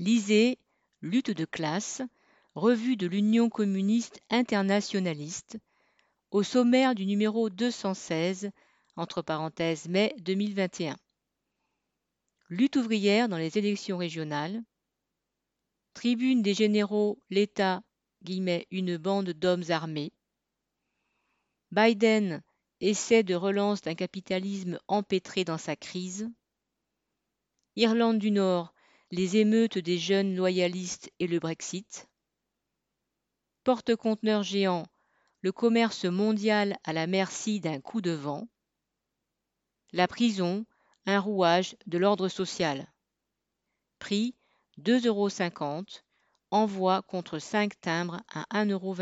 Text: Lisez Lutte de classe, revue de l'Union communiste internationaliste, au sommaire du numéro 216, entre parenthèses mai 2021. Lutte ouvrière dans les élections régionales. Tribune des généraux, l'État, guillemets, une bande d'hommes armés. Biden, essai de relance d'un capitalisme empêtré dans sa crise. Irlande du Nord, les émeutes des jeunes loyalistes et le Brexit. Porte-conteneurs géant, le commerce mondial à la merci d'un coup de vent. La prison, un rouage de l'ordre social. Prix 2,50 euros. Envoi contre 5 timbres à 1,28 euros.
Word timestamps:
Lisez 0.00 0.58
Lutte 1.02 1.30
de 1.30 1.44
classe, 1.44 2.00
revue 2.54 2.96
de 2.96 3.06
l'Union 3.06 3.50
communiste 3.50 4.22
internationaliste, 4.30 5.58
au 6.30 6.42
sommaire 6.42 6.94
du 6.94 7.04
numéro 7.04 7.50
216, 7.50 8.50
entre 8.96 9.20
parenthèses 9.20 9.90
mai 9.90 10.14
2021. 10.20 10.96
Lutte 12.48 12.76
ouvrière 12.76 13.28
dans 13.28 13.36
les 13.36 13.58
élections 13.58 13.98
régionales. 13.98 14.62
Tribune 15.92 16.40
des 16.40 16.54
généraux, 16.54 17.22
l'État, 17.28 17.82
guillemets, 18.22 18.66
une 18.70 18.96
bande 18.96 19.32
d'hommes 19.32 19.64
armés. 19.68 20.14
Biden, 21.72 22.42
essai 22.80 23.22
de 23.22 23.34
relance 23.34 23.82
d'un 23.82 23.94
capitalisme 23.94 24.78
empêtré 24.88 25.44
dans 25.44 25.58
sa 25.58 25.76
crise. 25.76 26.30
Irlande 27.76 28.18
du 28.18 28.30
Nord, 28.30 28.72
les 29.12 29.38
émeutes 29.38 29.78
des 29.78 29.98
jeunes 29.98 30.36
loyalistes 30.36 31.10
et 31.18 31.26
le 31.26 31.40
Brexit. 31.40 32.08
Porte-conteneurs 33.64 34.44
géant, 34.44 34.86
le 35.40 35.50
commerce 35.50 36.04
mondial 36.04 36.78
à 36.84 36.92
la 36.92 37.06
merci 37.06 37.60
d'un 37.60 37.80
coup 37.80 38.00
de 38.00 38.12
vent. 38.12 38.48
La 39.92 40.06
prison, 40.06 40.64
un 41.06 41.18
rouage 41.18 41.76
de 41.86 41.98
l'ordre 41.98 42.28
social. 42.28 42.86
Prix 43.98 44.36
2,50 44.78 45.06
euros. 45.08 45.84
Envoi 46.52 47.02
contre 47.02 47.38
5 47.38 47.80
timbres 47.80 48.20
à 48.32 48.42
1,28 48.64 48.72
euros. 48.72 48.94